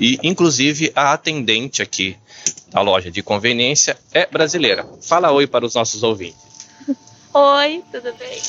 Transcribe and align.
E, 0.00 0.18
inclusive, 0.22 0.90
a 0.96 1.12
atendente 1.12 1.82
aqui 1.82 2.16
da 2.72 2.80
loja 2.80 3.10
de 3.10 3.22
conveniência 3.22 3.98
é 4.14 4.24
brasileira. 4.24 4.86
Fala 5.02 5.30
oi 5.30 5.46
para 5.46 5.66
os 5.66 5.74
nossos 5.74 6.02
ouvintes. 6.02 6.40
Oi, 7.34 7.84
tudo 7.92 8.10
bem? 8.18 8.40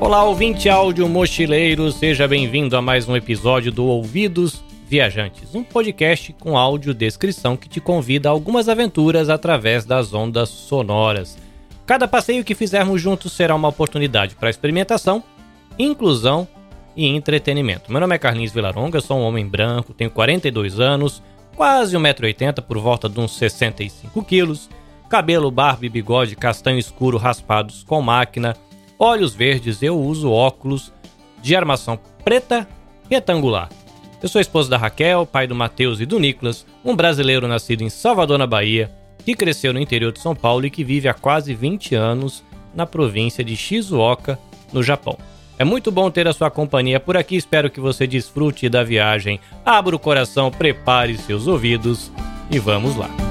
Olá, 0.00 0.24
ouvinte 0.24 0.70
áudio 0.70 1.06
mochileiro, 1.08 1.92
seja 1.92 2.26
bem-vindo 2.26 2.74
a 2.74 2.80
mais 2.80 3.06
um 3.06 3.14
episódio 3.14 3.70
do 3.70 3.84
Ouvidos 3.84 4.62
Viajantes, 4.88 5.54
um 5.54 5.62
podcast 5.62 6.32
com 6.40 6.56
áudio 6.56 6.94
descrição 6.94 7.56
que 7.56 7.68
te 7.68 7.80
convida 7.80 8.30
a 8.30 8.32
algumas 8.32 8.68
aventuras 8.68 9.28
através 9.28 9.84
das 9.84 10.14
ondas 10.14 10.48
sonoras. 10.48 11.36
Cada 11.88 12.06
passeio 12.06 12.44
que 12.44 12.54
fizermos 12.54 13.00
juntos 13.00 13.32
será 13.32 13.54
uma 13.54 13.68
oportunidade 13.68 14.34
para 14.34 14.50
experimentação, 14.50 15.24
inclusão 15.78 16.46
e 16.94 17.06
entretenimento. 17.06 17.90
Meu 17.90 17.98
nome 17.98 18.14
é 18.14 18.18
Carlinhos 18.18 18.52
Vilaronga, 18.52 19.00
sou 19.00 19.16
um 19.16 19.22
homem 19.22 19.48
branco, 19.48 19.94
tenho 19.94 20.10
42 20.10 20.80
anos, 20.80 21.22
quase 21.56 21.96
1,80m 21.96 22.60
por 22.60 22.76
volta 22.76 23.08
de 23.08 23.18
uns 23.18 23.34
65 23.38 24.22
quilos, 24.22 24.68
cabelo, 25.08 25.50
barba 25.50 25.86
e 25.86 25.88
bigode 25.88 26.36
castanho 26.36 26.78
escuro 26.78 27.16
raspados 27.16 27.84
com 27.84 28.02
máquina, 28.02 28.54
olhos 28.98 29.34
verdes, 29.34 29.82
eu 29.82 29.98
uso 29.98 30.30
óculos 30.30 30.92
de 31.40 31.56
armação 31.56 31.98
preta 32.22 32.68
retangular. 33.08 33.70
Eu 34.22 34.28
sou 34.28 34.42
esposo 34.42 34.68
da 34.68 34.76
Raquel, 34.76 35.24
pai 35.24 35.46
do 35.46 35.54
Matheus 35.54 36.00
e 36.00 36.04
do 36.04 36.20
Nicolas, 36.20 36.66
um 36.84 36.94
brasileiro 36.94 37.48
nascido 37.48 37.80
em 37.80 37.88
Salvador, 37.88 38.36
na 38.36 38.46
Bahia, 38.46 38.92
que 39.24 39.34
cresceu 39.34 39.72
no 39.72 39.80
interior 39.80 40.12
de 40.12 40.20
São 40.20 40.34
Paulo 40.34 40.66
e 40.66 40.70
que 40.70 40.84
vive 40.84 41.08
há 41.08 41.14
quase 41.14 41.54
20 41.54 41.94
anos 41.94 42.42
na 42.74 42.86
província 42.86 43.44
de 43.44 43.56
Shizuoka, 43.56 44.38
no 44.72 44.82
Japão. 44.82 45.18
É 45.58 45.64
muito 45.64 45.90
bom 45.90 46.10
ter 46.10 46.28
a 46.28 46.32
sua 46.32 46.50
companhia 46.50 47.00
por 47.00 47.16
aqui, 47.16 47.34
espero 47.36 47.70
que 47.70 47.80
você 47.80 48.06
desfrute 48.06 48.68
da 48.68 48.84
viagem. 48.84 49.40
Abra 49.64 49.96
o 49.96 49.98
coração, 49.98 50.50
prepare 50.50 51.18
seus 51.18 51.46
ouvidos 51.48 52.12
e 52.50 52.58
vamos 52.58 52.96
lá. 52.96 53.27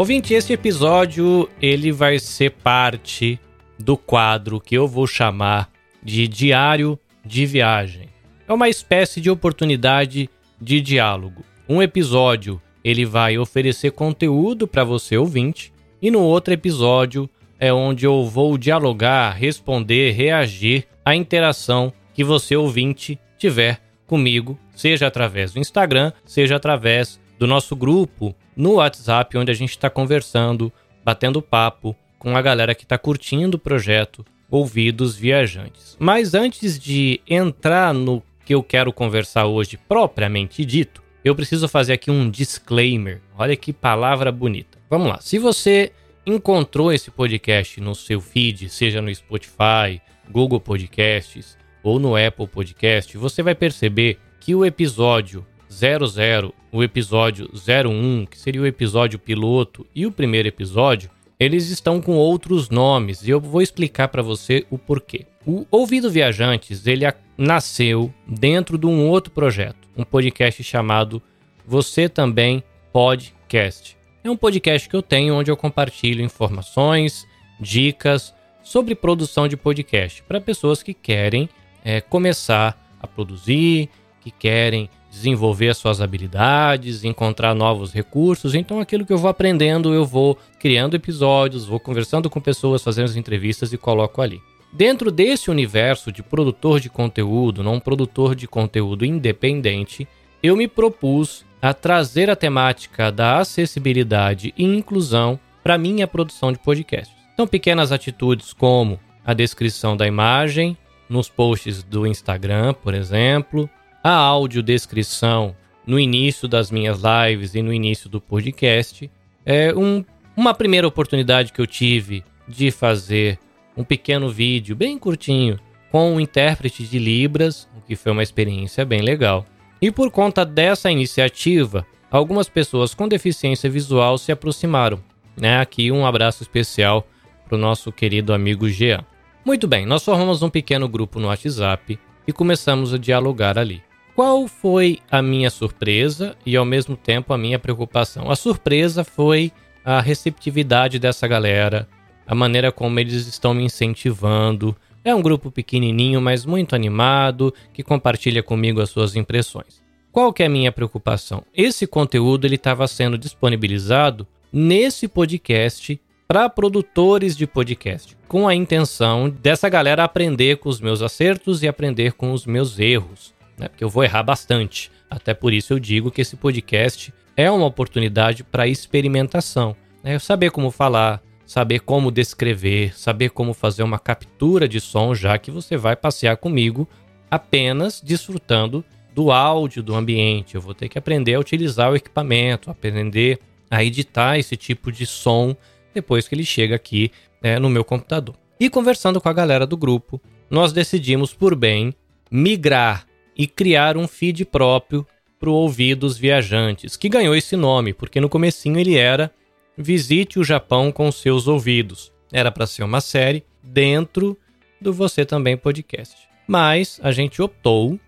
Ouvinte, 0.00 0.32
este 0.32 0.54
episódio 0.54 1.46
ele 1.60 1.92
vai 1.92 2.18
ser 2.18 2.52
parte 2.52 3.38
do 3.78 3.98
quadro 3.98 4.58
que 4.58 4.74
eu 4.74 4.88
vou 4.88 5.06
chamar 5.06 5.70
de 6.02 6.26
Diário 6.26 6.98
de 7.22 7.44
Viagem. 7.44 8.08
É 8.48 8.52
uma 8.54 8.70
espécie 8.70 9.20
de 9.20 9.28
oportunidade 9.28 10.30
de 10.58 10.80
diálogo. 10.80 11.44
Um 11.68 11.82
episódio 11.82 12.58
ele 12.82 13.04
vai 13.04 13.36
oferecer 13.36 13.90
conteúdo 13.90 14.66
para 14.66 14.84
você 14.84 15.18
ouvinte 15.18 15.70
e 16.00 16.10
no 16.10 16.20
outro 16.20 16.54
episódio 16.54 17.28
é 17.58 17.70
onde 17.70 18.06
eu 18.06 18.24
vou 18.24 18.56
dialogar, 18.56 19.32
responder, 19.32 20.12
reagir 20.12 20.86
à 21.04 21.14
interação 21.14 21.92
que 22.14 22.24
você 22.24 22.56
ouvinte 22.56 23.20
tiver 23.36 23.78
comigo, 24.06 24.58
seja 24.74 25.06
através 25.06 25.52
do 25.52 25.60
Instagram, 25.60 26.10
seja 26.24 26.56
através 26.56 27.20
do 27.38 27.46
nosso 27.46 27.76
grupo 27.76 28.34
no 28.56 28.74
WhatsApp, 28.74 29.36
onde 29.36 29.50
a 29.50 29.54
gente 29.54 29.70
está 29.70 29.88
conversando, 29.88 30.72
batendo 31.04 31.42
papo 31.42 31.96
com 32.18 32.36
a 32.36 32.42
galera 32.42 32.74
que 32.74 32.84
está 32.84 32.98
curtindo 32.98 33.56
o 33.56 33.60
projeto 33.60 34.24
Ouvidos 34.50 35.16
Viajantes. 35.16 35.96
Mas 35.98 36.34
antes 36.34 36.78
de 36.78 37.20
entrar 37.26 37.94
no 37.94 38.22
que 38.44 38.54
eu 38.54 38.62
quero 38.62 38.92
conversar 38.92 39.46
hoje 39.46 39.78
propriamente 39.88 40.64
dito, 40.64 41.02
eu 41.24 41.34
preciso 41.34 41.68
fazer 41.68 41.92
aqui 41.92 42.10
um 42.10 42.28
disclaimer. 42.28 43.20
Olha 43.38 43.54
que 43.54 43.72
palavra 43.72 44.32
bonita. 44.32 44.78
Vamos 44.88 45.08
lá. 45.08 45.20
Se 45.20 45.38
você 45.38 45.92
encontrou 46.26 46.92
esse 46.92 47.10
podcast 47.10 47.80
no 47.80 47.94
seu 47.94 48.20
feed, 48.20 48.68
seja 48.68 49.00
no 49.00 49.14
Spotify, 49.14 50.00
Google 50.30 50.60
Podcasts 50.60 51.56
ou 51.82 51.98
no 51.98 52.16
Apple 52.16 52.46
Podcast, 52.46 53.16
você 53.16 53.42
vai 53.42 53.54
perceber 53.54 54.18
que 54.40 54.54
o 54.54 54.64
episódio 54.64 55.46
00, 55.70 56.52
o 56.72 56.82
episódio 56.82 57.48
01, 57.54 58.26
que 58.26 58.38
seria 58.38 58.60
o 58.60 58.66
episódio 58.66 59.18
piloto, 59.18 59.86
e 59.94 60.04
o 60.04 60.12
primeiro 60.12 60.48
episódio, 60.48 61.08
eles 61.38 61.70
estão 61.70 62.02
com 62.02 62.16
outros 62.16 62.68
nomes 62.68 63.26
e 63.26 63.30
eu 63.30 63.40
vou 63.40 63.62
explicar 63.62 64.08
para 64.08 64.20
você 64.20 64.66
o 64.68 64.76
porquê. 64.76 65.26
O 65.46 65.64
Ouvido 65.70 66.10
Viajantes, 66.10 66.86
ele 66.86 67.06
nasceu 67.38 68.12
dentro 68.26 68.76
de 68.76 68.86
um 68.86 69.08
outro 69.08 69.32
projeto, 69.32 69.88
um 69.96 70.04
podcast 70.04 70.62
chamado 70.62 71.22
Você 71.66 72.08
Também 72.10 72.62
Podcast. 72.92 73.96
É 74.22 74.30
um 74.30 74.36
podcast 74.36 74.86
que 74.86 74.94
eu 74.94 75.00
tenho 75.00 75.34
onde 75.34 75.50
eu 75.50 75.56
compartilho 75.56 76.22
informações, 76.22 77.26
dicas 77.58 78.34
sobre 78.62 78.94
produção 78.94 79.48
de 79.48 79.56
podcast 79.56 80.22
para 80.24 80.40
pessoas 80.40 80.82
que 80.82 80.92
querem 80.92 81.48
é, 81.82 82.02
começar 82.02 82.78
a 83.00 83.06
produzir, 83.06 83.88
que 84.20 84.30
querem 84.30 84.90
desenvolver 85.10 85.68
as 85.68 85.78
suas 85.78 86.00
habilidades, 86.00 87.04
encontrar 87.04 87.54
novos 87.54 87.92
recursos. 87.92 88.54
Então, 88.54 88.80
aquilo 88.80 89.04
que 89.04 89.12
eu 89.12 89.18
vou 89.18 89.28
aprendendo, 89.28 89.92
eu 89.92 90.06
vou 90.06 90.38
criando 90.58 90.94
episódios, 90.94 91.66
vou 91.66 91.80
conversando 91.80 92.30
com 92.30 92.40
pessoas, 92.40 92.82
fazendo 92.82 93.06
as 93.06 93.16
entrevistas 93.16 93.72
e 93.72 93.78
coloco 93.78 94.22
ali. 94.22 94.40
Dentro 94.72 95.10
desse 95.10 95.50
universo 95.50 96.12
de 96.12 96.22
produtor 96.22 96.78
de 96.78 96.88
conteúdo, 96.88 97.62
não 97.62 97.80
produtor 97.80 98.36
de 98.36 98.46
conteúdo 98.46 99.04
independente, 99.04 100.06
eu 100.42 100.56
me 100.56 100.68
propus 100.68 101.44
a 101.60 101.74
trazer 101.74 102.30
a 102.30 102.36
temática 102.36 103.10
da 103.10 103.38
acessibilidade 103.38 104.54
e 104.56 104.64
inclusão 104.64 105.38
para 105.62 105.76
minha 105.76 106.06
produção 106.06 106.52
de 106.52 106.58
podcasts. 106.58 107.14
São 107.36 107.46
pequenas 107.46 107.90
atitudes 107.90 108.52
como 108.52 108.98
a 109.26 109.34
descrição 109.34 109.96
da 109.96 110.06
imagem 110.06 110.76
nos 111.08 111.28
posts 111.28 111.82
do 111.82 112.06
Instagram, 112.06 112.72
por 112.72 112.94
exemplo, 112.94 113.68
a 114.02 114.12
audiodescrição 114.12 115.54
no 115.86 115.98
início 115.98 116.48
das 116.48 116.70
minhas 116.70 117.00
lives 117.00 117.54
e 117.54 117.62
no 117.62 117.72
início 117.72 118.08
do 118.08 118.20
podcast. 118.20 119.10
É 119.44 119.74
um, 119.74 120.04
uma 120.36 120.54
primeira 120.54 120.86
oportunidade 120.86 121.52
que 121.52 121.60
eu 121.60 121.66
tive 121.66 122.24
de 122.46 122.70
fazer 122.70 123.38
um 123.76 123.84
pequeno 123.84 124.30
vídeo 124.30 124.74
bem 124.74 124.98
curtinho 124.98 125.58
com 125.90 126.14
um 126.14 126.20
intérprete 126.20 126.84
de 126.84 126.98
Libras, 126.98 127.68
o 127.76 127.80
que 127.80 127.96
foi 127.96 128.12
uma 128.12 128.22
experiência 128.22 128.84
bem 128.84 129.02
legal. 129.02 129.44
E 129.82 129.90
por 129.90 130.10
conta 130.10 130.44
dessa 130.44 130.90
iniciativa, 130.90 131.86
algumas 132.10 132.48
pessoas 132.48 132.94
com 132.94 133.08
deficiência 133.08 133.68
visual 133.68 134.18
se 134.18 134.30
aproximaram. 134.30 135.00
Né? 135.36 135.58
Aqui 135.58 135.90
um 135.90 136.06
abraço 136.06 136.42
especial 136.42 137.06
para 137.46 137.56
o 137.56 137.60
nosso 137.60 137.90
querido 137.90 138.32
amigo 138.32 138.68
Jean. 138.68 139.04
Muito 139.44 139.66
bem, 139.66 139.86
nós 139.86 140.04
formamos 140.04 140.42
um 140.42 140.50
pequeno 140.50 140.88
grupo 140.88 141.18
no 141.18 141.28
WhatsApp 141.28 141.98
e 142.26 142.32
começamos 142.32 142.94
a 142.94 142.98
dialogar 142.98 143.58
ali. 143.58 143.82
Qual 144.20 144.46
foi 144.46 144.98
a 145.10 145.22
minha 145.22 145.48
surpresa 145.48 146.36
e 146.44 146.54
ao 146.54 146.66
mesmo 146.66 146.94
tempo 146.94 147.32
a 147.32 147.38
minha 147.38 147.58
preocupação? 147.58 148.30
A 148.30 148.36
surpresa 148.36 149.02
foi 149.02 149.50
a 149.82 149.98
receptividade 149.98 150.98
dessa 150.98 151.26
galera, 151.26 151.88
a 152.26 152.34
maneira 152.34 152.70
como 152.70 153.00
eles 153.00 153.26
estão 153.26 153.54
me 153.54 153.64
incentivando. 153.64 154.76
É 155.02 155.14
um 155.14 155.22
grupo 155.22 155.50
pequenininho, 155.50 156.20
mas 156.20 156.44
muito 156.44 156.74
animado, 156.74 157.54
que 157.72 157.82
compartilha 157.82 158.42
comigo 158.42 158.82
as 158.82 158.90
suas 158.90 159.16
impressões. 159.16 159.82
Qual 160.12 160.34
que 160.34 160.42
é 160.42 160.46
a 160.46 160.50
minha 160.50 160.70
preocupação? 160.70 161.42
Esse 161.56 161.86
conteúdo 161.86 162.46
ele 162.46 162.56
estava 162.56 162.86
sendo 162.86 163.16
disponibilizado 163.16 164.26
nesse 164.52 165.08
podcast 165.08 165.98
para 166.28 166.46
produtores 166.50 167.34
de 167.34 167.46
podcast, 167.46 168.14
com 168.28 168.46
a 168.46 168.54
intenção 168.54 169.30
dessa 169.30 169.70
galera 169.70 170.04
aprender 170.04 170.58
com 170.58 170.68
os 170.68 170.78
meus 170.78 171.00
acertos 171.00 171.62
e 171.62 171.68
aprender 171.68 172.12
com 172.12 172.32
os 172.32 172.44
meus 172.44 172.78
erros 172.78 173.39
né? 173.60 173.68
Porque 173.68 173.84
eu 173.84 173.90
vou 173.90 174.02
errar 174.02 174.22
bastante. 174.22 174.90
Até 175.08 175.34
por 175.34 175.52
isso 175.52 175.72
eu 175.72 175.78
digo 175.78 176.10
que 176.10 176.22
esse 176.22 176.36
podcast 176.36 177.12
é 177.36 177.50
uma 177.50 177.66
oportunidade 177.66 178.42
para 178.42 178.66
experimentação. 178.66 179.76
Né? 180.02 180.18
Saber 180.18 180.50
como 180.50 180.70
falar, 180.70 181.22
saber 181.46 181.80
como 181.80 182.10
descrever, 182.10 182.96
saber 182.96 183.30
como 183.30 183.52
fazer 183.52 183.82
uma 183.82 183.98
captura 183.98 184.66
de 184.66 184.80
som, 184.80 185.14
já 185.14 185.36
que 185.38 185.50
você 185.50 185.76
vai 185.76 185.94
passear 185.94 186.36
comigo 186.38 186.88
apenas 187.30 188.00
desfrutando 188.00 188.84
do 189.14 189.30
áudio 189.30 189.82
do 189.82 189.94
ambiente. 189.94 190.54
Eu 190.54 190.60
vou 190.60 190.74
ter 190.74 190.88
que 190.88 190.98
aprender 190.98 191.34
a 191.34 191.40
utilizar 191.40 191.92
o 191.92 191.96
equipamento, 191.96 192.70
aprender 192.70 193.38
a 193.70 193.84
editar 193.84 194.38
esse 194.38 194.56
tipo 194.56 194.90
de 194.90 195.06
som 195.06 195.54
depois 195.92 196.26
que 196.26 196.34
ele 196.34 196.44
chega 196.44 196.74
aqui 196.74 197.12
né, 197.42 197.58
no 197.58 197.68
meu 197.68 197.84
computador. 197.84 198.34
E 198.58 198.68
conversando 198.68 199.20
com 199.20 199.28
a 199.28 199.32
galera 199.32 199.66
do 199.66 199.76
grupo, 199.76 200.20
nós 200.50 200.72
decidimos 200.72 201.32
por 201.32 201.54
bem 201.54 201.94
migrar 202.30 203.06
e 203.40 203.46
criar 203.46 203.96
um 203.96 204.06
feed 204.06 204.44
próprio 204.44 205.06
pro 205.38 205.54
Ouvidos 205.54 206.18
Viajantes, 206.18 206.94
que 206.94 207.08
ganhou 207.08 207.34
esse 207.34 207.56
nome, 207.56 207.94
porque 207.94 208.20
no 208.20 208.28
comecinho 208.28 208.78
ele 208.78 208.98
era 208.98 209.30
Visite 209.78 210.38
o 210.38 210.44
Japão 210.44 210.92
com 210.92 211.10
seus 211.10 211.48
ouvidos. 211.48 212.12
Era 212.30 212.52
para 212.52 212.66
ser 212.66 212.82
uma 212.82 213.00
série 213.00 213.42
dentro 213.62 214.36
do 214.78 214.92
Você 214.92 215.24
Também 215.24 215.56
Podcast. 215.56 216.14
Mas 216.46 217.00
a 217.02 217.12
gente 217.12 217.40
optou 217.40 217.98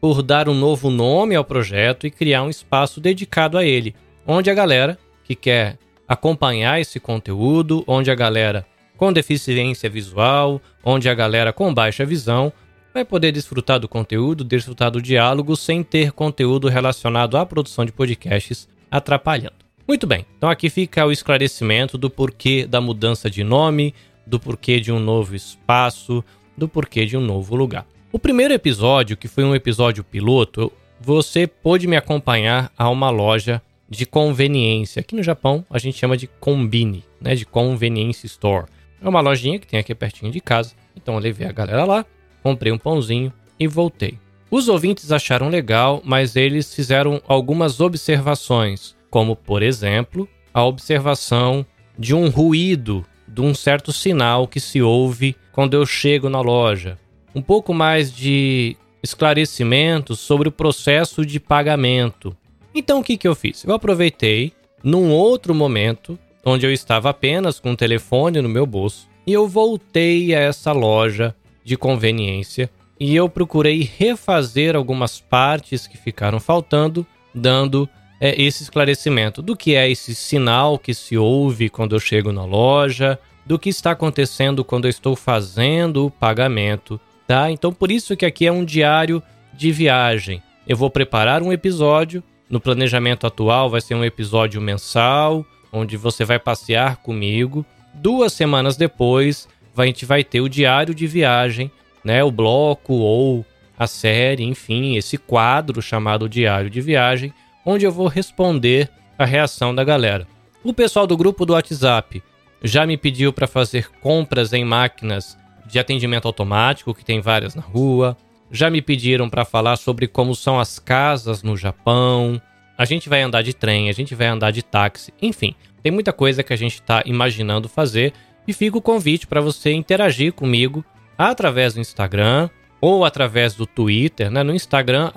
por 0.00 0.24
dar 0.24 0.48
um 0.48 0.54
novo 0.54 0.90
nome 0.90 1.36
ao 1.36 1.44
projeto 1.44 2.04
e 2.04 2.10
criar 2.10 2.42
um 2.42 2.50
espaço 2.50 3.00
dedicado 3.00 3.56
a 3.56 3.64
ele, 3.64 3.94
onde 4.26 4.50
a 4.50 4.54
galera 4.54 4.98
que 5.22 5.36
quer 5.36 5.78
acompanhar 6.08 6.80
esse 6.80 6.98
conteúdo, 6.98 7.84
onde 7.86 8.10
a 8.10 8.14
galera 8.16 8.66
com 8.96 9.12
deficiência 9.12 9.88
visual, 9.88 10.60
onde 10.82 11.08
a 11.08 11.14
galera 11.14 11.52
com 11.52 11.72
baixa 11.72 12.04
visão 12.04 12.52
vai 12.92 13.04
poder 13.04 13.32
desfrutar 13.32 13.78
do 13.78 13.88
conteúdo, 13.88 14.44
desfrutar 14.44 14.90
do 14.90 15.00
diálogo 15.00 15.56
sem 15.56 15.82
ter 15.82 16.12
conteúdo 16.12 16.68
relacionado 16.68 17.36
à 17.36 17.46
produção 17.46 17.84
de 17.84 17.92
podcasts 17.92 18.68
atrapalhando. 18.90 19.54
Muito 19.86 20.06
bem, 20.06 20.24
então 20.36 20.48
aqui 20.48 20.70
fica 20.70 21.06
o 21.06 21.12
esclarecimento 21.12 21.98
do 21.98 22.10
porquê 22.10 22.66
da 22.66 22.80
mudança 22.80 23.28
de 23.28 23.42
nome, 23.42 23.94
do 24.26 24.38
porquê 24.38 24.78
de 24.78 24.92
um 24.92 25.00
novo 25.00 25.34
espaço, 25.34 26.24
do 26.56 26.68
porquê 26.68 27.04
de 27.04 27.16
um 27.16 27.20
novo 27.20 27.56
lugar. 27.56 27.86
O 28.12 28.18
primeiro 28.18 28.54
episódio, 28.54 29.16
que 29.16 29.28
foi 29.28 29.44
um 29.44 29.54
episódio 29.54 30.04
piloto, 30.04 30.72
você 31.00 31.46
pôde 31.46 31.86
me 31.86 31.96
acompanhar 31.96 32.70
a 32.76 32.88
uma 32.88 33.10
loja 33.10 33.62
de 33.88 34.06
conveniência. 34.06 35.00
Aqui 35.00 35.16
no 35.16 35.22
Japão 35.22 35.64
a 35.70 35.78
gente 35.78 35.98
chama 35.98 36.16
de 36.16 36.26
Combine, 36.26 37.04
né, 37.20 37.34
de 37.34 37.44
Convenience 37.44 38.26
Store. 38.26 38.66
É 39.02 39.08
uma 39.08 39.20
lojinha 39.20 39.58
que 39.58 39.66
tem 39.66 39.80
aqui 39.80 39.94
pertinho 39.94 40.30
de 40.30 40.40
casa. 40.40 40.74
Então 40.94 41.14
eu 41.14 41.20
levei 41.20 41.48
a 41.48 41.52
galera 41.52 41.84
lá, 41.84 42.06
comprei 42.42 42.72
um 42.72 42.78
pãozinho 42.78 43.32
e 43.58 43.66
voltei. 43.66 44.18
Os 44.50 44.68
ouvintes 44.68 45.12
acharam 45.12 45.48
legal, 45.48 46.02
mas 46.04 46.34
eles 46.34 46.74
fizeram 46.74 47.20
algumas 47.26 47.80
observações 47.80 48.96
como, 49.10 49.34
por 49.34 49.62
exemplo, 49.62 50.28
a 50.54 50.64
observação 50.64 51.66
de 51.98 52.14
um 52.14 52.28
ruído, 52.28 53.04
de 53.26 53.40
um 53.40 53.52
certo 53.54 53.92
sinal 53.92 54.46
que 54.46 54.60
se 54.60 54.80
ouve 54.80 55.36
quando 55.52 55.74
eu 55.74 55.84
chego 55.84 56.30
na 56.30 56.40
loja. 56.40 56.96
Um 57.34 57.42
pouco 57.42 57.74
mais 57.74 58.12
de 58.12 58.76
esclarecimento 59.02 60.14
sobre 60.14 60.48
o 60.48 60.52
processo 60.52 61.26
de 61.26 61.40
pagamento. 61.40 62.36
Então 62.74 63.00
o 63.00 63.04
que, 63.04 63.16
que 63.16 63.26
eu 63.26 63.34
fiz? 63.34 63.64
Eu 63.64 63.74
aproveitei 63.74 64.52
num 64.82 65.10
outro 65.10 65.54
momento, 65.54 66.18
onde 66.44 66.64
eu 66.64 66.72
estava 66.72 67.10
apenas 67.10 67.58
com 67.58 67.72
o 67.72 67.76
telefone 67.76 68.40
no 68.40 68.48
meu 68.48 68.64
bolso, 68.64 69.08
e 69.26 69.32
eu 69.32 69.46
voltei 69.46 70.34
a 70.34 70.40
essa 70.40 70.72
loja 70.72 71.34
de 71.70 71.76
conveniência 71.76 72.68
e 72.98 73.14
eu 73.14 73.28
procurei 73.28 73.88
refazer 73.96 74.74
algumas 74.74 75.20
partes 75.20 75.86
que 75.86 75.96
ficaram 75.96 76.40
faltando, 76.40 77.06
dando 77.32 77.88
é, 78.20 78.42
esse 78.42 78.64
esclarecimento 78.64 79.40
do 79.40 79.56
que 79.56 79.76
é 79.76 79.88
esse 79.88 80.12
sinal 80.12 80.80
que 80.80 80.92
se 80.92 81.16
ouve 81.16 81.68
quando 81.68 81.94
eu 81.94 82.00
chego 82.00 82.32
na 82.32 82.44
loja, 82.44 83.16
do 83.46 83.56
que 83.56 83.68
está 83.68 83.92
acontecendo 83.92 84.64
quando 84.64 84.86
eu 84.86 84.90
estou 84.90 85.14
fazendo 85.14 86.06
o 86.06 86.10
pagamento, 86.10 87.00
tá? 87.24 87.48
Então 87.52 87.72
por 87.72 87.92
isso 87.92 88.16
que 88.16 88.26
aqui 88.26 88.48
é 88.48 88.52
um 88.52 88.64
diário 88.64 89.22
de 89.54 89.70
viagem. 89.70 90.42
Eu 90.66 90.76
vou 90.76 90.90
preparar 90.90 91.40
um 91.40 91.52
episódio, 91.52 92.20
no 92.48 92.58
planejamento 92.58 93.28
atual 93.28 93.70
vai 93.70 93.80
ser 93.80 93.94
um 93.94 94.04
episódio 94.04 94.60
mensal, 94.60 95.46
onde 95.72 95.96
você 95.96 96.24
vai 96.24 96.40
passear 96.40 96.96
comigo. 96.96 97.64
Duas 97.94 98.32
semanas 98.32 98.76
depois, 98.76 99.48
a 99.76 99.86
gente 99.86 100.04
vai 100.04 100.24
ter 100.24 100.40
o 100.40 100.48
diário 100.48 100.94
de 100.94 101.06
viagem, 101.06 101.70
né? 102.04 102.22
O 102.24 102.30
bloco 102.30 102.94
ou 102.94 103.44
a 103.78 103.86
série, 103.86 104.44
enfim, 104.44 104.96
esse 104.96 105.16
quadro 105.16 105.80
chamado 105.80 106.28
Diário 106.28 106.68
de 106.68 106.80
Viagem, 106.82 107.32
onde 107.64 107.86
eu 107.86 107.92
vou 107.92 108.08
responder 108.08 108.90
a 109.18 109.24
reação 109.24 109.74
da 109.74 109.82
galera. 109.82 110.26
O 110.62 110.74
pessoal 110.74 111.06
do 111.06 111.16
grupo 111.16 111.46
do 111.46 111.54
WhatsApp 111.54 112.22
já 112.62 112.86
me 112.86 112.98
pediu 112.98 113.32
para 113.32 113.46
fazer 113.46 113.90
compras 114.00 114.52
em 114.52 114.64
máquinas 114.64 115.38
de 115.66 115.78
atendimento 115.78 116.26
automático, 116.26 116.92
que 116.92 117.04
tem 117.04 117.20
várias 117.20 117.54
na 117.54 117.62
rua. 117.62 118.16
Já 118.50 118.68
me 118.68 118.82
pediram 118.82 119.30
para 119.30 119.46
falar 119.46 119.76
sobre 119.76 120.06
como 120.06 120.34
são 120.34 120.60
as 120.60 120.78
casas 120.78 121.42
no 121.42 121.56
Japão. 121.56 122.40
A 122.76 122.84
gente 122.84 123.08
vai 123.08 123.22
andar 123.22 123.42
de 123.42 123.54
trem, 123.54 123.88
a 123.88 123.92
gente 123.92 124.14
vai 124.14 124.26
andar 124.26 124.50
de 124.50 124.62
táxi, 124.62 125.12
enfim, 125.22 125.54
tem 125.82 125.90
muita 125.90 126.12
coisa 126.12 126.42
que 126.42 126.52
a 126.52 126.56
gente 126.56 126.74
está 126.74 127.02
imaginando 127.06 127.68
fazer 127.68 128.12
e 128.46 128.52
fica 128.52 128.78
o 128.78 128.82
convite 128.82 129.26
para 129.26 129.40
você 129.40 129.72
interagir 129.72 130.32
comigo 130.32 130.84
através 131.16 131.74
do 131.74 131.80
Instagram, 131.80 132.48
ou 132.80 133.04
através 133.04 133.54
do 133.54 133.66
Twitter, 133.66 134.30
né? 134.30 134.42
No 134.42 134.54
Instagram, 134.54 135.10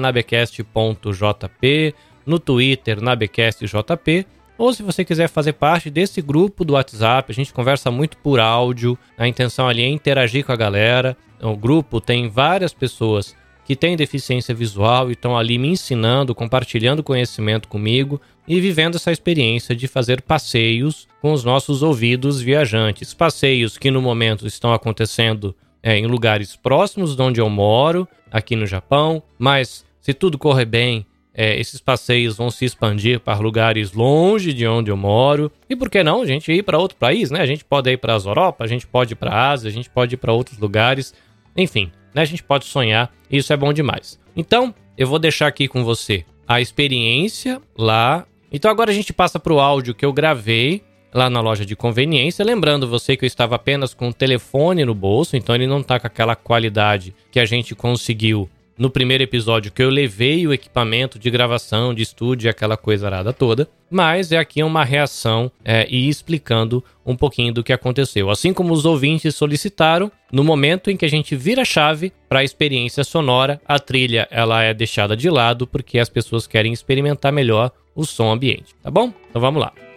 nabecast.jp, 0.00 1.94
no 2.24 2.38
Twitter, 2.38 3.02
nabecastjp, 3.02 4.26
ou 4.56 4.72
se 4.72 4.82
você 4.82 5.04
quiser 5.04 5.28
fazer 5.28 5.54
parte 5.54 5.90
desse 5.90 6.22
grupo 6.22 6.64
do 6.64 6.74
WhatsApp, 6.74 7.30
a 7.30 7.34
gente 7.34 7.52
conversa 7.52 7.90
muito 7.90 8.16
por 8.18 8.38
áudio, 8.38 8.96
a 9.18 9.26
intenção 9.26 9.68
ali 9.68 9.82
é 9.82 9.88
interagir 9.88 10.44
com 10.44 10.52
a 10.52 10.56
galera. 10.56 11.16
O 11.42 11.56
grupo 11.56 12.00
tem 12.00 12.28
várias 12.28 12.72
pessoas 12.72 13.34
que 13.64 13.76
têm 13.76 13.96
deficiência 13.96 14.54
visual 14.54 15.08
e 15.08 15.12
estão 15.12 15.36
ali 15.36 15.58
me 15.58 15.68
ensinando, 15.68 16.34
compartilhando 16.34 17.02
conhecimento 17.02 17.68
comigo 17.68 18.20
e 18.46 18.60
vivendo 18.60 18.96
essa 18.96 19.12
experiência 19.12 19.74
de 19.74 19.86
fazer 19.86 20.22
passeios 20.22 21.06
com 21.20 21.32
os 21.32 21.44
nossos 21.44 21.82
ouvidos 21.82 22.40
viajantes. 22.40 23.14
Passeios 23.14 23.78
que 23.78 23.90
no 23.90 24.02
momento 24.02 24.46
estão 24.46 24.72
acontecendo 24.72 25.54
é, 25.82 25.96
em 25.96 26.06
lugares 26.06 26.56
próximos 26.56 27.14
de 27.14 27.22
onde 27.22 27.40
eu 27.40 27.48
moro, 27.48 28.08
aqui 28.30 28.56
no 28.56 28.66
Japão, 28.66 29.22
mas 29.38 29.84
se 30.00 30.14
tudo 30.14 30.38
correr 30.38 30.64
bem, 30.64 31.06
é, 31.34 31.58
esses 31.58 31.80
passeios 31.80 32.36
vão 32.36 32.50
se 32.50 32.64
expandir 32.64 33.20
para 33.20 33.38
lugares 33.38 33.92
longe 33.92 34.52
de 34.52 34.66
onde 34.66 34.90
eu 34.90 34.96
moro. 34.96 35.50
E 35.68 35.74
por 35.74 35.88
que 35.88 36.02
não 36.02 36.22
a 36.22 36.26
gente 36.26 36.52
ir 36.52 36.62
para 36.62 36.78
outro 36.78 36.96
país, 36.98 37.30
né? 37.30 37.40
A 37.40 37.46
gente 37.46 37.64
pode 37.64 37.90
ir 37.90 37.96
para 37.96 38.14
as 38.14 38.26
Europa, 38.26 38.64
a 38.64 38.66
gente 38.66 38.86
pode 38.86 39.14
ir 39.14 39.16
para 39.16 39.32
a 39.32 39.50
Ásia, 39.50 39.70
a 39.70 39.72
gente 39.72 39.88
pode 39.88 40.14
ir 40.14 40.18
para 40.18 40.32
outros 40.32 40.58
lugares. 40.58 41.14
Enfim, 41.56 41.90
né? 42.14 42.22
A 42.22 42.26
gente 42.26 42.42
pode 42.42 42.64
sonhar 42.64 43.12
e 43.30 43.38
isso 43.38 43.52
é 43.52 43.56
bom 43.56 43.72
demais. 43.72 44.18
Então, 44.36 44.74
eu 44.96 45.06
vou 45.06 45.18
deixar 45.18 45.46
aqui 45.46 45.68
com 45.68 45.84
você 45.84 46.24
a 46.46 46.60
experiência 46.60 47.60
lá. 47.76 48.26
Então 48.50 48.70
agora 48.70 48.90
a 48.90 48.94
gente 48.94 49.12
passa 49.12 49.38
para 49.38 49.52
o 49.52 49.60
áudio 49.60 49.94
que 49.94 50.04
eu 50.04 50.12
gravei 50.12 50.82
lá 51.12 51.30
na 51.30 51.40
loja 51.40 51.64
de 51.64 51.76
conveniência. 51.76 52.44
Lembrando 52.44 52.88
você 52.88 53.16
que 53.16 53.24
eu 53.24 53.26
estava 53.26 53.56
apenas 53.56 53.94
com 53.94 54.08
o 54.08 54.12
telefone 54.12 54.84
no 54.84 54.94
bolso, 54.94 55.36
então 55.36 55.54
ele 55.54 55.66
não 55.66 55.80
está 55.80 55.98
com 55.98 56.06
aquela 56.06 56.36
qualidade 56.36 57.14
que 57.30 57.40
a 57.40 57.44
gente 57.44 57.74
conseguiu 57.74 58.48
no 58.76 58.90
primeiro 58.90 59.22
episódio, 59.22 59.72
que 59.72 59.82
eu 59.82 59.90
levei 59.90 60.46
o 60.46 60.52
equipamento 60.52 61.18
de 61.18 61.30
gravação, 61.30 61.94
de 61.94 62.02
estúdio, 62.02 62.50
aquela 62.50 62.76
coisa 62.76 63.06
arada 63.06 63.32
toda. 63.32 63.68
Mas 63.90 64.32
é 64.32 64.38
aqui 64.38 64.62
uma 64.62 64.84
reação 64.84 65.50
é, 65.64 65.86
e 65.90 66.08
explicando 66.08 66.82
um 67.04 67.14
pouquinho 67.14 67.52
do 67.52 67.62
que 67.62 67.72
aconteceu. 67.72 68.30
Assim 68.30 68.52
como 68.52 68.72
os 68.72 68.86
ouvintes 68.86 69.34
solicitaram, 69.34 70.10
no 70.32 70.42
momento 70.42 70.90
em 70.90 70.96
que 70.96 71.04
a 71.04 71.08
gente 71.08 71.36
vira 71.36 71.62
a 71.62 71.66
chave 71.66 72.12
para 72.28 72.40
a 72.40 72.44
experiência 72.44 73.04
sonora, 73.04 73.60
a 73.66 73.78
trilha 73.78 74.26
ela 74.30 74.62
é 74.62 74.72
deixada 74.72 75.16
de 75.16 75.28
lado 75.28 75.66
porque 75.66 75.98
as 75.98 76.08
pessoas 76.08 76.46
querem 76.46 76.72
experimentar 76.72 77.32
melhor 77.32 77.70
o 77.94 78.04
som 78.04 78.32
ambiente, 78.32 78.74
tá 78.82 78.90
bom? 78.90 79.12
Então 79.28 79.40
vamos 79.40 79.60
lá. 79.60 79.91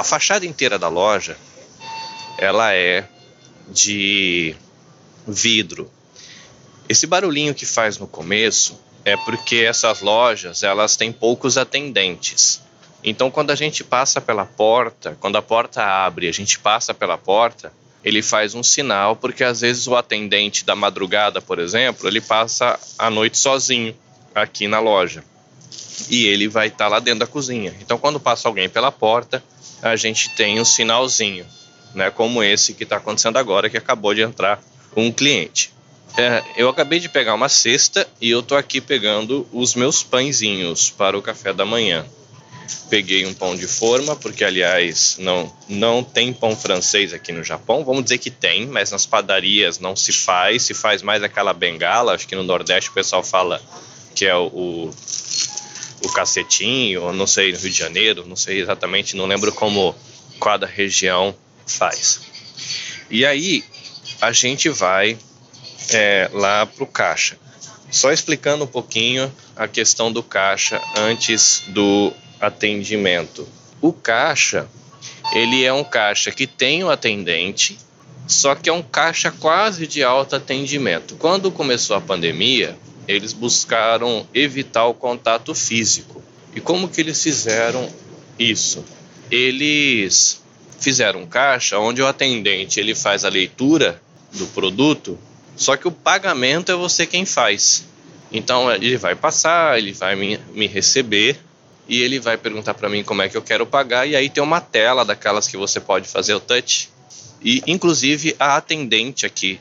A 0.00 0.02
fachada 0.02 0.46
inteira 0.46 0.78
da 0.78 0.88
loja 0.88 1.36
ela 2.38 2.72
é 2.72 3.06
de 3.68 4.56
vidro. 5.28 5.90
Esse 6.88 7.06
barulhinho 7.06 7.54
que 7.54 7.66
faz 7.66 7.98
no 7.98 8.06
começo 8.06 8.80
é 9.04 9.14
porque 9.14 9.56
essas 9.56 10.00
lojas 10.00 10.62
elas 10.62 10.96
têm 10.96 11.12
poucos 11.12 11.58
atendentes. 11.58 12.62
Então 13.04 13.30
quando 13.30 13.50
a 13.50 13.54
gente 13.54 13.84
passa 13.84 14.22
pela 14.22 14.46
porta, 14.46 15.18
quando 15.20 15.36
a 15.36 15.42
porta 15.42 15.84
abre, 15.84 16.28
a 16.28 16.32
gente 16.32 16.58
passa 16.58 16.94
pela 16.94 17.18
porta, 17.18 17.70
ele 18.02 18.22
faz 18.22 18.54
um 18.54 18.62
sinal 18.62 19.16
porque 19.16 19.44
às 19.44 19.60
vezes 19.60 19.86
o 19.86 19.94
atendente 19.94 20.64
da 20.64 20.74
madrugada, 20.74 21.42
por 21.42 21.58
exemplo, 21.58 22.08
ele 22.08 22.22
passa 22.22 22.80
a 22.98 23.10
noite 23.10 23.36
sozinho 23.36 23.94
aqui 24.34 24.66
na 24.66 24.80
loja 24.80 25.22
e 26.08 26.24
ele 26.26 26.48
vai 26.48 26.68
estar 26.68 26.84
tá 26.84 26.88
lá 26.88 27.00
dentro 27.00 27.20
da 27.20 27.26
cozinha. 27.26 27.76
Então 27.82 27.98
quando 27.98 28.18
passa 28.18 28.48
alguém 28.48 28.66
pela 28.66 28.90
porta, 28.90 29.44
a 29.82 29.96
gente 29.96 30.30
tem 30.30 30.60
um 30.60 30.64
sinalzinho, 30.64 31.46
né, 31.94 32.10
como 32.10 32.42
esse 32.42 32.74
que 32.74 32.84
está 32.84 32.96
acontecendo 32.96 33.36
agora, 33.36 33.70
que 33.70 33.76
acabou 33.76 34.14
de 34.14 34.22
entrar 34.22 34.62
um 34.96 35.10
cliente. 35.10 35.72
É, 36.16 36.42
eu 36.56 36.68
acabei 36.68 36.98
de 36.98 37.08
pegar 37.08 37.34
uma 37.34 37.48
cesta 37.48 38.06
e 38.20 38.30
eu 38.30 38.42
tô 38.42 38.56
aqui 38.56 38.80
pegando 38.80 39.46
os 39.52 39.74
meus 39.74 40.02
pãezinhos 40.02 40.90
para 40.90 41.16
o 41.16 41.22
café 41.22 41.52
da 41.52 41.64
manhã. 41.64 42.04
Peguei 42.88 43.24
um 43.26 43.34
pão 43.34 43.56
de 43.56 43.66
forma, 43.66 44.16
porque 44.16 44.44
aliás 44.44 45.16
não, 45.18 45.52
não 45.68 46.02
tem 46.02 46.32
pão 46.32 46.56
francês 46.56 47.12
aqui 47.12 47.32
no 47.32 47.44
Japão. 47.44 47.84
Vamos 47.84 48.04
dizer 48.04 48.18
que 48.18 48.30
tem, 48.30 48.66
mas 48.66 48.90
nas 48.90 49.06
padarias 49.06 49.78
não 49.78 49.94
se 49.94 50.12
faz, 50.12 50.62
se 50.64 50.74
faz 50.74 51.02
mais 51.02 51.22
aquela 51.22 51.52
bengala. 51.52 52.14
Acho 52.14 52.26
que 52.26 52.36
no 52.36 52.42
Nordeste 52.42 52.90
o 52.90 52.92
pessoal 52.92 53.22
fala 53.22 53.60
que 54.14 54.26
é 54.26 54.34
o, 54.34 54.46
o 54.46 54.94
o 56.02 56.08
cacetinho, 56.12 57.12
não 57.12 57.26
sei, 57.26 57.52
no 57.52 57.58
Rio 57.58 57.70
de 57.70 57.78
Janeiro, 57.78 58.26
não 58.26 58.36
sei 58.36 58.60
exatamente, 58.60 59.16
não 59.16 59.26
lembro 59.26 59.52
como 59.52 59.94
cada 60.40 60.66
região 60.66 61.34
faz. 61.66 62.20
E 63.10 63.26
aí 63.26 63.64
a 64.20 64.32
gente 64.32 64.68
vai 64.68 65.18
é, 65.90 66.30
lá 66.32 66.66
para 66.66 66.84
o 66.84 66.86
caixa. 66.86 67.38
Só 67.90 68.12
explicando 68.12 68.64
um 68.64 68.68
pouquinho 68.68 69.32
a 69.56 69.66
questão 69.66 70.12
do 70.12 70.22
caixa 70.22 70.80
antes 70.96 71.64
do 71.68 72.12
atendimento. 72.40 73.48
O 73.80 73.92
caixa, 73.92 74.68
ele 75.32 75.64
é 75.64 75.72
um 75.72 75.82
caixa 75.82 76.30
que 76.30 76.46
tem 76.46 76.84
o 76.84 76.90
atendente, 76.90 77.76
só 78.26 78.54
que 78.54 78.70
é 78.70 78.72
um 78.72 78.82
caixa 78.82 79.32
quase 79.32 79.86
de 79.86 80.04
alto 80.04 80.36
atendimento. 80.36 81.16
Quando 81.16 81.50
começou 81.50 81.96
a 81.96 82.00
pandemia, 82.00 82.78
eles 83.10 83.32
buscaram 83.32 84.26
evitar 84.32 84.86
o 84.86 84.94
contato 84.94 85.54
físico. 85.54 86.22
E 86.54 86.60
como 86.60 86.88
que 86.88 87.00
eles 87.00 87.22
fizeram 87.22 87.88
isso? 88.38 88.84
Eles 89.30 90.42
fizeram 90.78 91.22
um 91.22 91.26
caixa 91.26 91.78
onde 91.78 92.00
o 92.00 92.06
atendente 92.06 92.80
ele 92.80 92.94
faz 92.94 93.24
a 93.24 93.28
leitura 93.28 94.00
do 94.32 94.46
produto, 94.46 95.18
só 95.56 95.76
que 95.76 95.86
o 95.86 95.92
pagamento 95.92 96.72
é 96.72 96.74
você 96.74 97.06
quem 97.06 97.24
faz. 97.24 97.84
Então 98.32 98.72
ele 98.72 98.96
vai 98.96 99.14
passar, 99.14 99.78
ele 99.78 99.92
vai 99.92 100.14
me, 100.16 100.38
me 100.54 100.66
receber 100.66 101.38
e 101.88 102.00
ele 102.00 102.20
vai 102.20 102.36
perguntar 102.36 102.74
para 102.74 102.88
mim 102.88 103.02
como 103.02 103.22
é 103.22 103.28
que 103.28 103.36
eu 103.36 103.42
quero 103.42 103.66
pagar 103.66 104.06
e 104.06 104.14
aí 104.14 104.30
tem 104.30 104.42
uma 104.42 104.60
tela 104.60 105.04
daquelas 105.04 105.48
que 105.48 105.56
você 105.56 105.80
pode 105.80 106.08
fazer 106.08 106.34
o 106.34 106.40
touch. 106.40 106.88
E 107.42 107.62
inclusive 107.66 108.36
a 108.38 108.56
atendente 108.56 109.26
aqui 109.26 109.58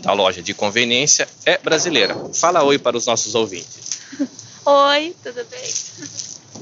da 0.00 0.12
loja 0.12 0.42
de 0.42 0.54
conveniência 0.54 1.28
é 1.44 1.58
brasileira. 1.58 2.14
Fala 2.34 2.62
oi 2.62 2.78
para 2.78 2.96
os 2.96 3.06
nossos 3.06 3.34
ouvintes. 3.34 4.00
Oi, 4.64 5.16
tudo 5.22 5.44
bem? 5.50 5.72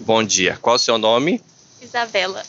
Bom 0.00 0.22
dia. 0.22 0.56
Qual 0.62 0.76
o 0.76 0.78
seu 0.78 0.96
nome? 0.96 1.42
Isabela. 1.82 2.42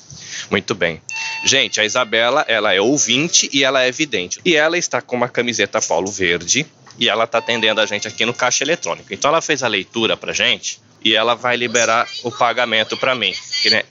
Muito 0.52 0.76
bem. 0.76 1.02
Gente, 1.44 1.82
a 1.82 1.86
Isabela, 1.86 2.46
ela 2.48 2.74
é 2.74 2.80
ouvinte 2.80 3.50
e 3.52 3.64
ela 3.64 3.82
é 3.82 3.92
vidente. 3.92 4.40
E 4.46 4.56
ela 4.56 4.78
está 4.78 5.02
com 5.02 5.16
uma 5.16 5.28
camiseta 5.28 5.82
polo 5.82 6.12
verde 6.12 6.66
e 7.00 7.10
ela 7.10 7.24
está 7.24 7.40
atendendo 7.40 7.82
a 7.82 7.86
gente 7.86 8.08
aqui 8.08 8.26
no 8.26 8.34
caixa 8.34 8.64
eletrônico. 8.64 9.12
Então 9.12 9.30
ela 9.30 9.42
fez 9.42 9.64
a 9.64 9.68
leitura 9.68 10.16
pra 10.16 10.32
gente 10.32 10.80
e 11.04 11.16
ela 11.16 11.36
vai 11.36 11.56
liberar 11.56 12.08
o 12.24 12.32
pagamento 12.32 12.98
para 12.98 13.16
mim. 13.16 13.34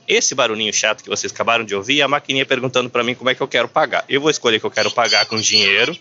Esse 0.06 0.34
barulhinho 0.34 0.72
chato 0.72 1.02
que 1.02 1.08
vocês 1.08 1.32
acabaram 1.32 1.64
de 1.64 1.74
ouvir 1.74 2.00
é 2.00 2.02
a 2.02 2.08
maquininha 2.08 2.46
perguntando 2.46 2.90
para 2.90 3.02
mim 3.02 3.14
como 3.14 3.30
é 3.30 3.34
que 3.34 3.40
eu 3.40 3.48
quero 3.48 3.68
pagar. 3.68 4.04
Eu 4.08 4.20
vou 4.20 4.30
escolher 4.30 4.60
que 4.60 4.66
eu 4.66 4.70
quero 4.70 4.90
pagar 4.90 5.26
com 5.26 5.36
dinheiro. 5.36 5.96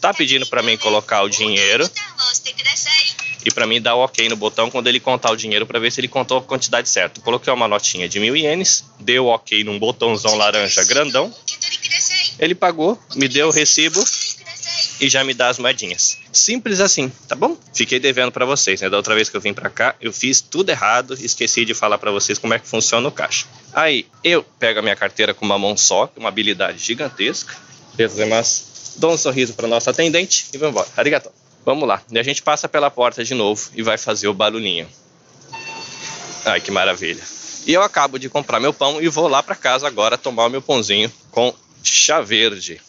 Tá 0.00 0.14
pedindo 0.14 0.46
para 0.46 0.62
mim 0.62 0.76
colocar 0.76 1.22
o 1.22 1.28
dinheiro 1.28 1.88
e 3.44 3.50
para 3.50 3.66
mim 3.66 3.80
dar 3.80 3.94
o 3.94 4.00
ok 4.00 4.28
no 4.28 4.36
botão 4.36 4.70
quando 4.70 4.86
ele 4.88 5.00
contar 5.00 5.30
o 5.30 5.36
dinheiro 5.36 5.66
para 5.66 5.78
ver 5.78 5.90
se 5.90 6.00
ele 6.00 6.08
contou 6.08 6.38
a 6.38 6.42
quantidade 6.42 6.88
certa. 6.88 7.20
Coloquei 7.20 7.52
uma 7.52 7.66
notinha 7.66 8.08
de 8.08 8.20
mil 8.20 8.36
ienes, 8.36 8.84
deu 9.00 9.26
ok 9.26 9.64
num 9.64 9.78
botãozão 9.78 10.36
laranja 10.36 10.84
grandão. 10.84 11.34
Ele 12.38 12.54
pagou, 12.54 13.00
me 13.16 13.26
deu 13.26 13.48
o 13.48 13.50
recibo 13.50 14.04
e 15.00 15.08
já 15.08 15.22
me 15.24 15.34
dá 15.34 15.48
as 15.48 15.58
moedinhas. 15.58 16.18
Simples 16.32 16.80
assim, 16.80 17.10
tá 17.28 17.34
bom? 17.34 17.56
Fiquei 17.72 18.00
devendo 18.00 18.32
para 18.32 18.44
vocês, 18.44 18.80
né? 18.80 18.90
Da 18.90 18.96
outra 18.96 19.14
vez 19.14 19.28
que 19.28 19.36
eu 19.36 19.40
vim 19.40 19.54
para 19.54 19.70
cá, 19.70 19.94
eu 20.00 20.12
fiz 20.12 20.40
tudo 20.40 20.70
errado, 20.70 21.14
esqueci 21.14 21.64
de 21.64 21.74
falar 21.74 21.98
para 21.98 22.10
vocês 22.10 22.38
como 22.38 22.54
é 22.54 22.58
que 22.58 22.66
funciona 22.66 23.06
o 23.08 23.12
caixa. 23.12 23.46
Aí, 23.72 24.06
eu 24.24 24.42
pego 24.58 24.80
a 24.80 24.82
minha 24.82 24.96
carteira 24.96 25.32
com 25.32 25.44
uma 25.44 25.58
mão 25.58 25.76
só, 25.76 26.10
uma 26.16 26.28
habilidade 26.28 26.78
gigantesca. 26.78 27.54
Mas 28.28 28.94
dou 28.96 29.12
um 29.12 29.18
sorriso 29.18 29.54
para 29.54 29.66
nossa 29.66 29.90
atendente 29.90 30.46
e 30.52 30.58
vamos 30.58 30.72
embora. 30.72 30.88
Arigato. 30.96 31.30
Vamos 31.64 31.86
lá. 31.86 32.00
E 32.10 32.18
a 32.18 32.22
gente 32.22 32.42
passa 32.42 32.68
pela 32.68 32.90
porta 32.90 33.24
de 33.24 33.34
novo 33.34 33.70
e 33.74 33.82
vai 33.82 33.98
fazer 33.98 34.28
o 34.28 34.34
barulhinho. 34.34 34.88
Ai, 36.44 36.60
que 36.60 36.70
maravilha. 36.70 37.22
E 37.66 37.74
eu 37.74 37.82
acabo 37.82 38.18
de 38.18 38.30
comprar 38.30 38.60
meu 38.60 38.72
pão 38.72 39.02
e 39.02 39.08
vou 39.08 39.28
lá 39.28 39.42
para 39.42 39.54
casa 39.54 39.86
agora 39.86 40.16
tomar 40.16 40.46
o 40.46 40.48
meu 40.48 40.62
pãozinho 40.62 41.12
com 41.30 41.52
chá 41.82 42.20
verde. 42.20 42.80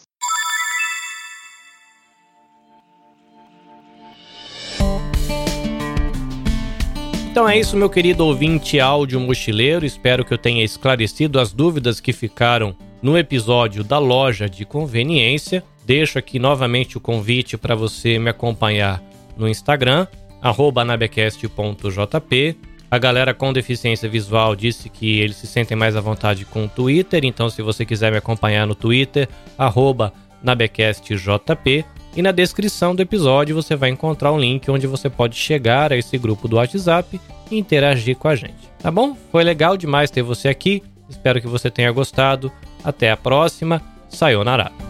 Então 7.30 7.48
é 7.48 7.56
isso, 7.56 7.76
meu 7.76 7.88
querido 7.88 8.26
ouvinte 8.26 8.80
áudio 8.80 9.20
mochileiro. 9.20 9.86
Espero 9.86 10.24
que 10.24 10.34
eu 10.34 10.38
tenha 10.38 10.64
esclarecido 10.64 11.38
as 11.38 11.52
dúvidas 11.52 12.00
que 12.00 12.12
ficaram 12.12 12.74
no 13.00 13.16
episódio 13.16 13.84
da 13.84 14.00
loja 14.00 14.48
de 14.48 14.64
conveniência. 14.64 15.62
Deixo 15.86 16.18
aqui 16.18 16.40
novamente 16.40 16.98
o 16.98 17.00
convite 17.00 17.56
para 17.56 17.76
você 17.76 18.18
me 18.18 18.28
acompanhar 18.28 19.00
no 19.36 19.48
Instagram, 19.48 20.08
anabecast.jp. 20.42 22.56
A 22.90 22.98
galera 22.98 23.32
com 23.32 23.52
deficiência 23.52 24.08
visual 24.08 24.56
disse 24.56 24.88
que 24.88 25.20
eles 25.20 25.36
se 25.36 25.46
sentem 25.46 25.76
mais 25.76 25.94
à 25.94 26.00
vontade 26.00 26.44
com 26.44 26.64
o 26.64 26.68
Twitter, 26.68 27.24
então 27.24 27.48
se 27.48 27.62
você 27.62 27.86
quiser 27.86 28.10
me 28.10 28.18
acompanhar 28.18 28.66
no 28.66 28.74
Twitter, 28.74 29.28
nabecastjp. 30.42 31.84
E 32.16 32.22
na 32.22 32.32
descrição 32.32 32.94
do 32.94 33.02
episódio 33.02 33.54
você 33.54 33.76
vai 33.76 33.90
encontrar 33.90 34.32
um 34.32 34.38
link 34.38 34.70
onde 34.70 34.86
você 34.86 35.08
pode 35.08 35.36
chegar 35.36 35.92
a 35.92 35.96
esse 35.96 36.18
grupo 36.18 36.48
do 36.48 36.56
WhatsApp 36.56 37.20
e 37.50 37.58
interagir 37.58 38.16
com 38.16 38.28
a 38.28 38.34
gente. 38.34 38.68
Tá 38.78 38.90
bom? 38.90 39.16
Foi 39.30 39.44
legal 39.44 39.76
demais 39.76 40.10
ter 40.10 40.22
você 40.22 40.48
aqui. 40.48 40.82
Espero 41.08 41.40
que 41.40 41.46
você 41.46 41.70
tenha 41.70 41.90
gostado. 41.92 42.50
Até 42.82 43.10
a 43.10 43.16
próxima. 43.16 43.80
Sayonara. 44.08 44.89